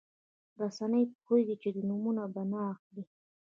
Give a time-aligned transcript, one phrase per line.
[0.61, 3.03] رسنۍ پوهېږي چې د نومونه به نه اخلي.